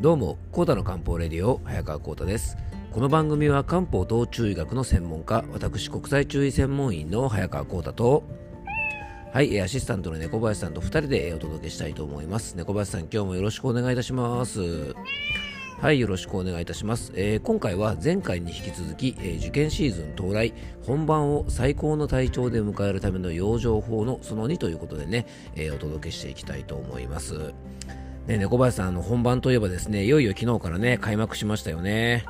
[0.00, 2.56] どうも、コータの漢方レディオ、早川コータです。
[2.90, 8.22] この番組は漢方と中医学の専門家、私国際中医専門員の早川コータと、
[9.30, 12.56] はい、アシスタントの猫林さんと2人でお届けしたいと思います。
[12.56, 14.94] 猫林さん、今日もよろしくお願いいたします。
[15.80, 17.12] はい、よろしくお願いいたします。
[17.14, 20.54] えー今回は前回に引き続き、えー受験シーズン到来、
[20.86, 25.26] 本番を最高の体調で迎えるための養生法のその2ということでね、
[25.56, 27.52] えーお届けしていきたいと思います。
[28.30, 32.24] ね、猫林さん、あの本番といえばですね、いよいよ昨日からね、開幕しましたよね。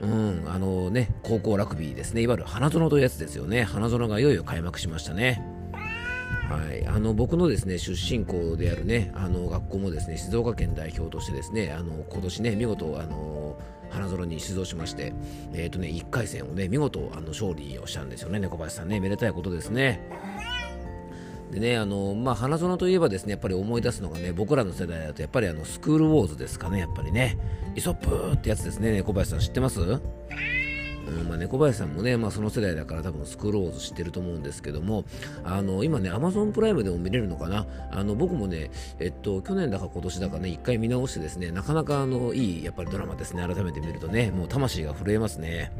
[0.00, 5.40] うん、あのね、高校ラグビーですね、いわゆる花園というやつですよね、花園がいよいよ開幕しましたね。
[6.48, 13.56] はい、あの僕のですね出身校であるねあの学校もですね静岡県代表としてですねあの今年ね見事あの
[13.88, 15.14] 花園に出場しまして、
[15.54, 20.00] えーとね、1回戦をね見事あの勝利をしたんですよね、猫林さんね、めでたいことですね。
[21.54, 27.38] でね、あのまあ、花園といえばですねやっぱり思い出すのがね僕らの世代だとやっぱりあのスクールウォーズですかねやっぱりね。
[27.76, 29.80] イソップってやつですね猫林さん知ってます？
[29.80, 29.84] う
[31.10, 35.04] んまあ、猫林さんもね、まあ、その世代だから多分スクールウォーズ知ってると思うんですけども
[35.44, 37.66] あの今ね Amazon プライムでも見れるのかな？
[37.90, 45.70] あの僕もね、えっと、去年だか今年だかね一回見直してですねなかなかあのいいやっぱりドラマですね改めて見るとねもう魂が震えますね。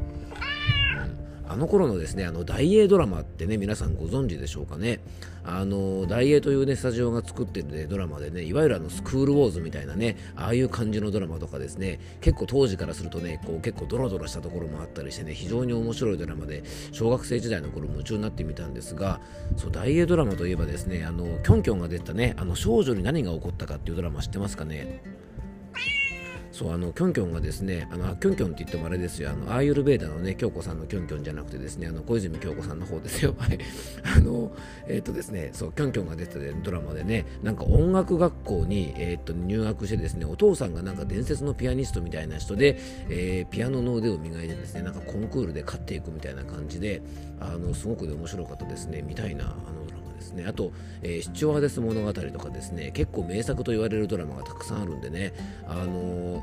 [1.47, 4.99] あの頃のですね、あの大英ドラマってね、皆さんご存知でしょうかね。
[5.43, 19.21] あの大英というね、スタジオが作ってる、ね、ドラマでね、いわゆるあのスクールウォーズみたいなね、ああいう感じのドラマとかですね、結構当時からするとね、こう結構ドロドロしたところもあったりしてね、非常に面白いドラマで、小学生時代の頃夢中になってみたんですが、
[19.55, 25.03] そう大英ドラマといえばですね、あのキョンキョンが出たね、あの少女に何が起こったかっていうドラマ知ってますかね？
[26.55, 29.29] そうあのキョンキョンがですねあのキョンキョンって言ってもあれですよ。
[29.29, 33.35] あのアーユルベーダのね京子さんのキョンキョンじゃなくてですねあの小泉京子さんの方ですよ。
[33.37, 33.59] はい。
[34.15, 34.53] あの
[34.87, 47.01] えっ、とですねそうキョンキョンが出てたドラマでねなんか音楽学校にえっ、と入学してですねお父さんがなんか伝説のピアニストみたいな人で、えーピアノの腕を磨いてですねなんかコンクールで勝っていくみたいな感じで
[47.41, 50.04] あのすごくね面白かったですねみたいなあのドラマ。
[50.15, 50.45] ですね。
[50.47, 50.71] あと、
[51.01, 55.33] えー、シチュワーデス物語とかですね結構名作と言われるドラマがたくさんあるんでね。
[55.67, 56.41] あのーうん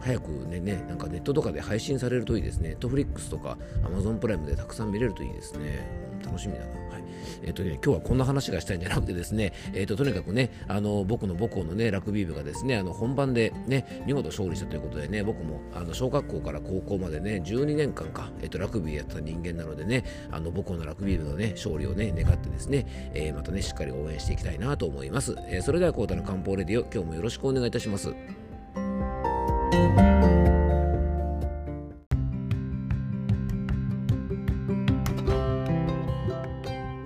[0.00, 2.70] 早くねねなんかネットとかで配信されるといいですね。
[2.70, 6.09] ネットフリックスとか Amazon プライムでたくさん見れるといいですね。
[6.24, 6.66] 楽しみだな。
[6.66, 7.04] はい。
[7.42, 28.39] えっ、とね今日はこんな話がしたいんじゃなくてですねえっ、ととにかくねあの僕の母校のねラグビー部がですねあの本番でね見事勝利したということでね僕もあの小学校から高校までね12年間かえっ、とラグビーやった人間なのでねあの母校のラグビー部のね勝利をね願ってですね、えーまたねしっかり応援していきたいなと思います、えーそれではコータの漢方レディオ今日もよろしくお願いいたします。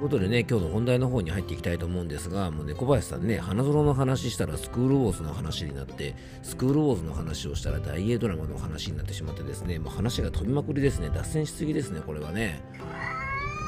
[0.04, 12.60] ことでね、今日の本題の方に入っていきたいと思うんですが、もうね、小林さんね、花園の話したらスクールウォーズの話になって、スクールウォーズの話をしたら大英ドラマの話になってしまってですね、もう話が飛びまくりですね、脱線しすぎですね、これはね。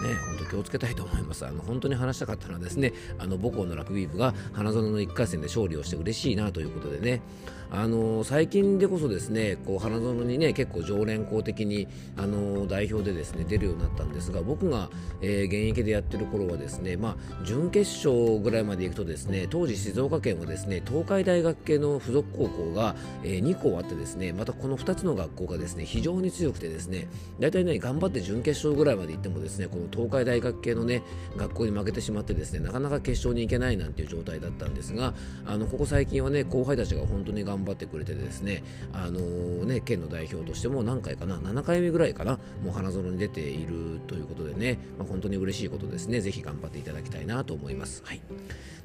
[0.02, 1.46] ね、本当気をつけたいと思います。
[1.46, 7.22] あの本当に話したかったのはですね、あの母校のラグビー部が花園の1回戦で勝利をして嬉しいなということでね、
[7.70, 14.90] あの最近でこそですね、こう花園にね結構常連校的にあの代表でですね出るようになったんですが、僕が、
[15.20, 27.08] えー現役でやってる頃はですね、まあ準決勝ぐらいまで行くとですね、当時静岡県はですね東海大学系の付属高校が、え2校あってですね、またこの2つの学校がですね非常に強くてですね、
[27.40, 31.02] 大体ね頑張って準決勝ぐらいまで行ってもですね、この東海大学系のね
[31.36, 35.14] 学校に負けてしまってですね、なかなか決勝に行けないなんていう状態だったんですが、
[35.46, 39.20] あのここ最近はね後輩たちが本当に頑張ってくれてですね、あの
[39.64, 48.02] ね県の代表としても何回かな、7回目ぐらいかな、もう花園に出ているということでね、まあ、本当に嬉しいことですね、ぜひ頑張っていただきたいなと思います。
[48.04, 48.20] はい。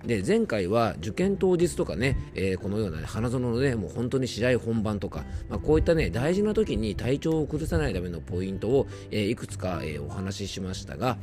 [0.05, 11.17] で前回は受験当日とかね、えーこのような、花園のねもう本当に試合本番とか、まあ、こういったね大事な時に体調を崩さないためのポイントを、えーいくつか、えーお話ししましたが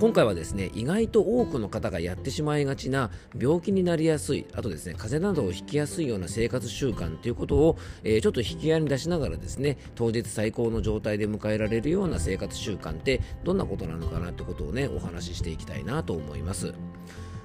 [0.00, 16.74] 今回はですね意外と多くの方がやってしまいがちな病気になりやすいあとですね風邪などをひきやすいような生活習慣ということを、えーちょっと引き合いに出しながらですね当日最高の状態で迎えられるような生活習慣ってどんなことなのかなってことをねお話ししていきたいなと思います。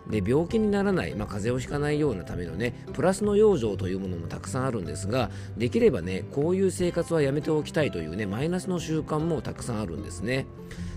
[0.10, 10.46] で病気にならない、まあ、風邪をひかないようなためのねプラスの養生というものもたくさんあるんですができればねこういう生活はやめておきたいというねマイナスの習慣もたくさんあるんですね。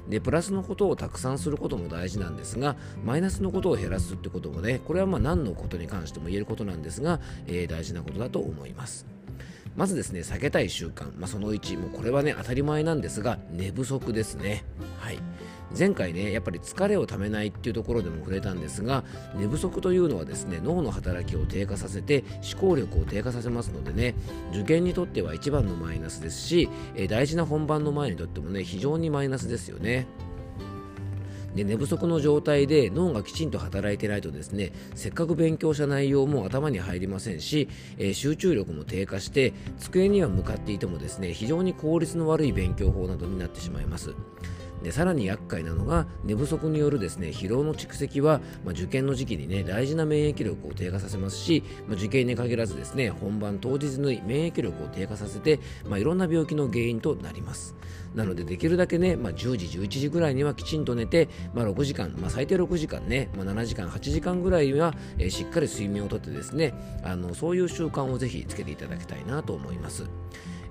[0.08, 9.06] でプラスのことをたくさんすることも大事なんですがマイナスのことを減らすってこともねこれはまあ何のことに関しても言えることなんですが、えー大事なことだと思います。
[9.76, 14.64] まずですね避けたい習慣、まあ、その1もうこれはね当たり前なんですが寝不足ですね。
[14.98, 15.18] はい。
[15.76, 19.04] 前回ねやっぱり疲れをためないっていうところでも触れたんですが
[19.34, 24.14] 寝不足というのはですね脳の働きを低下させて思考力を低下させますのでね
[24.52, 30.06] 受験にとっては一番のマイナスですし、え大事な本番の前にとってもね非常にマイナスですよね。
[31.54, 37.68] で寝不足の状態で脳がきちんと働いてないとですねせっかく勉強した内容も頭に入りませんし、
[37.98, 44.14] えー、集中力も低下して机には向かっていてもですね非常に効率の悪い勉強法などになってしまいます
[44.82, 57.74] でさらに厄介なのが寝不足によるですね疲労の蓄積は、まあ、受験の時期にね大事な免疫力を低下させますし、まあ、受験に限らずですね本番当日の免疫力を低下させて、まあ、いろんな病気の原因となります。
[58.14, 66.74] なのでできるだけね、まあ、10時11時ぐらいにはきちんと寝て、まあ、6時間、まあ、最低6時間ね、まあ、7時間8時間ぐらいは、えー、しっかり睡眠をとってですね
[67.04, 70.21] あのそういう習慣をぜひつけていただきたいなと思います。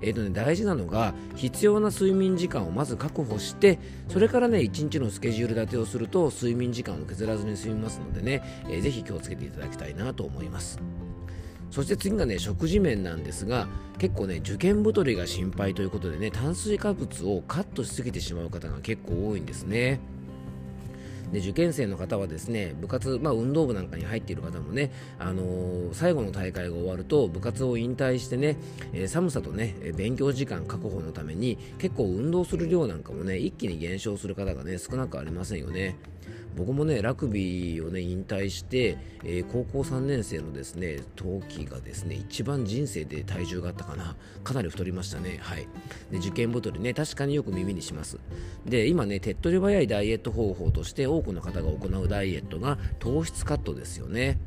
[0.01, 10.80] えーとね、大事なのが必要な睡眠時間をまず確保してそれからね1日のスケジュール立てをすると睡眠時間を削らずに済みますのでね、えー、ぜひ気をつけていただきたいなと思います。
[11.69, 13.68] そして次がね食事面なんですが
[13.98, 20.01] 結構ね受験太りが心配ということでね炭水化物をカットしすぎてしまう方が結構多いんですね。
[21.31, 28.57] で受験生の方はですね部活、まあ、運動部なんかに入っている方もね、あのー、最後の大会が終わると部活を引退してね、
[28.93, 35.95] えー、寒さとね勉強時間確保のために結構運動する量なんかもね一気に減少する方がね少なくありませんよね。
[36.56, 44.15] 僕もねラグビーをね引退して、えー、高校3年生のですね冬季がですね一番人生で体重があったかな。
[44.44, 45.39] かなり太りましたね。
[45.42, 45.68] はい。
[46.12, 48.19] で受験太りね確かによく耳にします。
[48.65, 54.39] で今ね手っ取り早いダイエット方法として多くの方が行うダイエットが糖質カットですよね。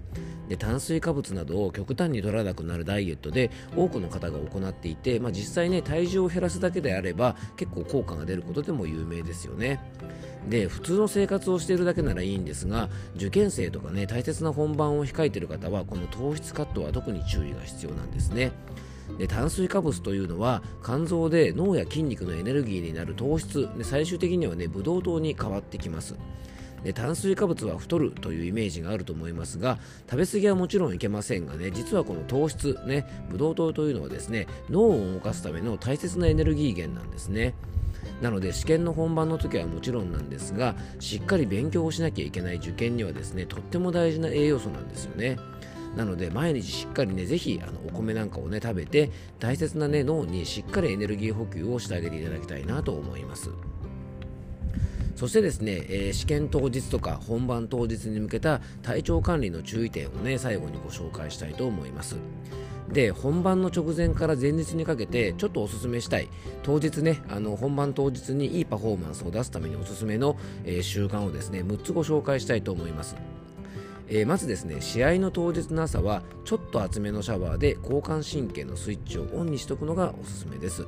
[0.49, 9.81] で炭水化物などを極端に取らなくなるダイエットで多くの方が行っていて、まあ、実際ね体重を減らすだけであれば結構効果が出ることでも有名ですよね。
[10.49, 18.52] で普通の生活をしているだけならいいんですが受験生とかね大切な本番を控えている方はこの糖質カットは特に注意が必要なんですね。
[19.19, 26.17] で炭水化物というのは肝臓で脳や筋肉のエネルギーになる糖質で最終的にはねブドウ糖に変わってきます。
[26.82, 37.55] で炭水化物は太るというイメージがあると思いますが食べ過ぎはもちろんいけませんがね実はこの糖質ねブドウ糖というのはですね脳を動かすための大切なエネルギー源なんですね。
[38.25, 45.37] なので試験の本番の時はもちろんなんですがしっかり勉強をしなきゃいけない受験にはですねとっても大事な栄養素なんですよね。
[45.94, 53.50] なので毎日しっかりねぜひあのお米なんかをね食べて大切なね脳にしっかりエネルギー補給をしてあげていただきたいなと思います。
[55.16, 62.16] そしてですね、えー、試験当日とか本番当日に向けた体調管理の注意点をね最後にご紹介したいと思います。
[62.93, 66.28] で本番の直前から前日にかけてちょっとおすすめしたい
[66.62, 73.17] 当日ねあの本番当日にいいパフォーマンスを出すためにおすすめの、えー、習慣をですね6つご紹介したいと思います。
[74.06, 80.87] えー、まずですね試合の当日の朝はちょっと厚めのシャワーで交感神経のスイッチをオンにしておくのがおすすめです。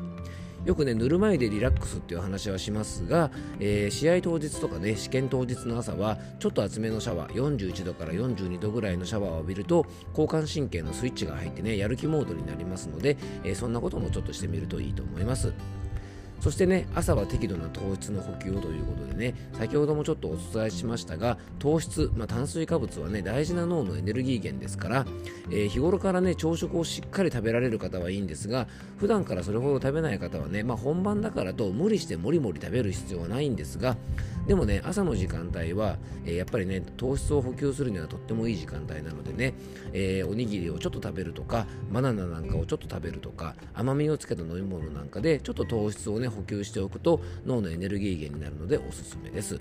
[0.67, 3.31] よくねぬるま湯でリラックスっていう話はしますが、
[3.61, 15.55] えー、試合当日とかね試験当日の朝はちょっと厚めのシャワー41度から42度ぐらいのシャワーを浴びると交感神経のスイッチが入ってねやる気モードになりますので、えー、そんなこともちょっとしてみるといいと思います。
[16.46, 25.06] そしてね朝は適度な糖質の補給をということでね先ほどもちょっとお伝えしましたが糖質、まあ、炭水化物はね大事な脳のエネルギー源ですから、
[25.50, 33.96] えー、日頃からね朝食をしっかり食べられる方はいいんですが普段からそれほど食べない方はね、まあ、本番だからと無理してもりもり食べる必要はないんですが
[34.46, 39.55] でもね朝の時間帯は、えー、やっぱりね糖質を補給するにはとってもいい時間帯なのでね、
[39.93, 49.60] えー、おにぎりをちょっと食べるとかバナナなんかをちょっと食べるとか甘みをつけた飲み物なんかでちょっと糖質をね補給しておくと脳のエネルギー源になるのでおすすめです。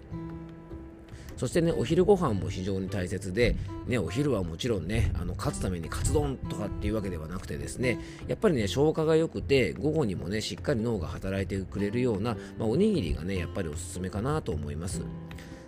[1.37, 3.55] そしてねお昼ご飯も非常に大切で、
[3.87, 15.01] ね、お昼はもちろんねあの勝つためにカツ丼とかっていうわけではなくてですねやっぱりね消化が良くて午後にもねしっかり脳が働いてくれるような、まあ、おにぎりがねやっぱりおすすめかなと思います。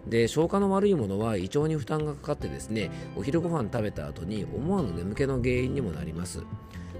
[0.09, 6.43] で消化の悪いものは胃腸に負担がかかってですねお昼ご飯食べた後に思わぬ眠気の原因にもなります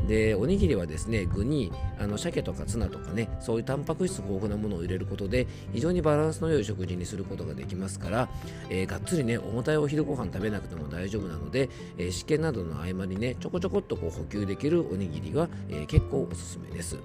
[0.07, 8.29] でおにぎりはですね具にあの鮭とかツナとかねそういうタンパク質豊富なものを入れることで非常にバランスの良い食事にすることができますから、
[8.69, 16.97] えー、がっつりね重たいお昼ご飯食べなくても大丈夫なので、えー、試験などの合間にねちょこちょこっとこう補給できるおにぎりは、えー、結構おすすめです。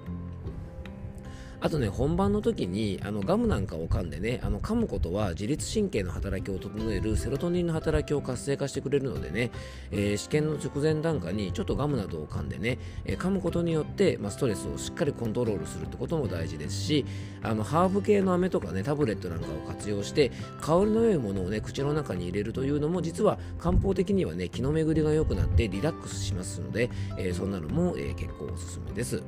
[1.63, 9.49] あとね本番の時にあのガムなんかを噛んでねあの噛むことは自律神経の働きを整えるセロトニンの働きを活性化してくれるのでね、
[9.89, 17.05] えー、試験の直前段階にちょっとガムなどを噛んでね、えー、噛むことによって、まあ、ストレスをしっかりコントロールするってことも大事ですし
[17.41, 29.23] あのハーブ系の飴とかねタブレットなんかを活用して香りの良いものをね口の中に入れるというのも実は漢方的にはね気の巡りが良くなってリラックスしますので、えー、そんなのも、え結構おすすめです。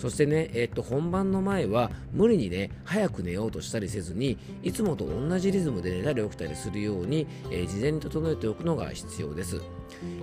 [0.00, 9.60] そしてね、えっと、本番の前は無理にね、早く寝ようとしたりせずに、いつもと同じリズムで寝たり起きたりするように、えー、事前に整えておくのが必要です。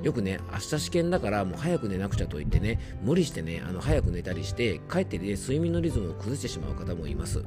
[0.01, 7.43] よくね、明日試験だからもう早く寝なくちゃと言ってね、無理してね、あの早く寝たりして、かえってね、睡眠のリズムを崩してしまう方もいます。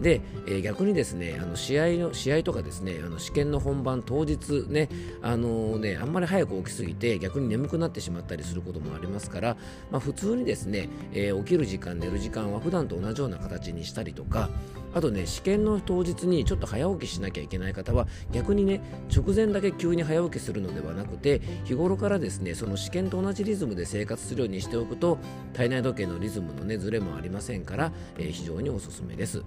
[0.00, 4.88] で、えー、逆にですねあの試合の試合とかですねあの試験の本番当日ね
[5.22, 9.56] あの、ねあんまり早く起きすぎて逆に眠くなってしまったりすることもありますから、
[9.90, 14.50] まあ、普通にですね、えー、起きる時間寝る時間は普段と同じような形にしたりとか
[14.94, 18.80] あとね試験の当日にちょっと早起きしなきゃいけない方は逆にね
[19.14, 25.18] 直前だけ急に早起きするのではなくて日頃からですねその試験と同じリズムで生活するようにしておくと
[25.52, 29.42] 体内時計のリズムのねずれもありませんから、えー、非常におすすめです。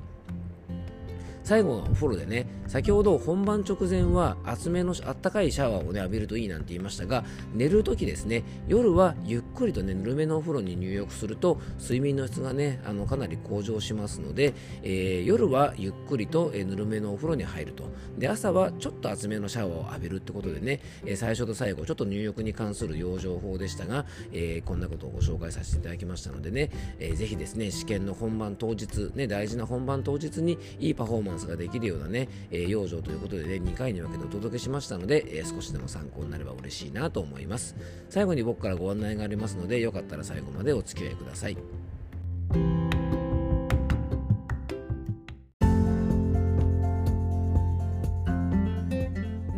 [1.44, 14.54] 最後のお風呂でね先ほど本番直前は厚めのあったかいシャワーを、ね、浴びるといいなんて言いましたが寝るときですね夜はゆっくりとねぬるめのお風呂に入浴すると睡眠の質がねあのかなり向上しますので、
[14.84, 17.90] えー、夜はゆっくりと、えー、ぬるめのお風呂に入ると。
[18.18, 26.70] で朝はちょっと厚めのシャワーを浴びるってことでね、えー、最初と最後ちょっと入浴に関する養生法でしたが、えー、こんなことをご紹介させていただきましたのでね、
[27.00, 37.76] えー、ぜひですね試験の本番当日ね大事な本番当日にいいパフォーマンススができるようなね、えー、養生ということでね、2回に分けてお届けしましたので、えー、少しでも参考になれば嬉しいなと思います。
[38.10, 41.58] 最後に僕からご案内がありますので、よかったら最後までお付き合いください。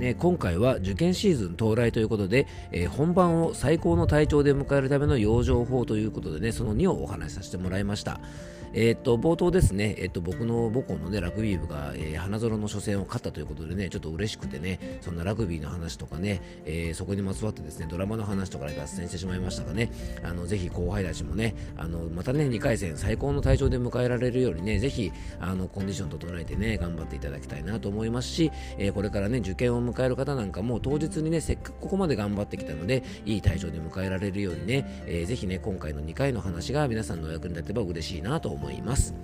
[0.01, 8.19] ね、今回は受験シーズン到来ということで、えー、本番を最高の体調で迎えるための養生法ということでね、その2をお話しさせてもらいました。
[8.73, 19.91] えー、っと、冒頭ですね、えー、っと、僕の母校のね、ラグビー部が、えー、花園の初戦を勝ったということでね、ちょっと嬉しくてね、そんなラグビーの話とかね、えそこにまつわってですね、ドラマの話とかで脱線してしまいましたがね、
[20.23, 38.60] あの、ぜひ後輩たちもね、あの、またね、2回戦最高の体調で迎えられるようにね、ぜひ、あの、コンディション整えてね、頑張っていただきたいなと思いますし、えこれからね、受験を迎える方なんかも当日にね、せっかくここまで頑張ってきたので、いい体調で迎えられるようにね、えー、ぜひね、今回の2回の話が皆さんのお役に立てば嬉しいなと思います。
[38.61, 39.15] 思います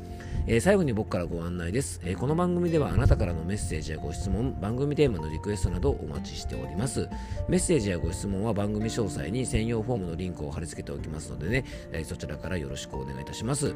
[0.50, 7.10] えー、最後に僕からご案内です、えー、この番組ではあなたからのメッセージやご質問、番組テーマのリクエストなどお待ちしております。
[7.50, 13.75] メッセージやご質問は番組詳細に専用フォームのリンクを貼り付けておきますのでね、えー、そちらからよろしくお願いいたします。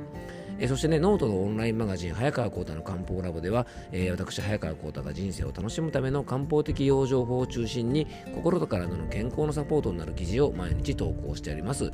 [0.59, 11.91] えそしてね、ノートのオンラインマガジン、早川幸太の漢方ラボでは、え私、早川幸太が人生を楽しむための漢方的養生法を中心に、心と体の健康のサポートになる記事を毎日投稿しております。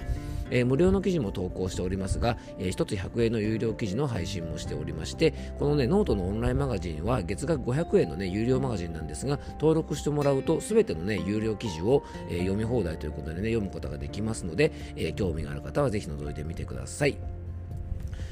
[0.52, 17.18] えー、無料の記事も投稿しておりますが、えー、1つ100円の有料記事の配信もしておりまして、このね、ノートのオンラインマガジンは月額500円のね、有料マガジンなんですが、登録してもらうと、すべてのね、有料記事を、えー、読み放題ということでね、読むことができますので、え興味がある方はぜひ覗いてみてください。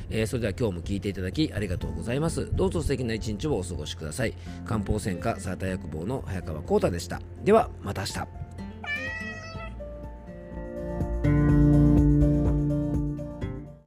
[0.09, 2.49] えー、それでは今日も聞いていただきありがとうございます。
[2.53, 4.33] どうぞ素敵な一日をお過ごしください。
[4.65, 7.21] 漢方専科サーター薬房の早川幸太でした。
[7.43, 8.44] では、また明日。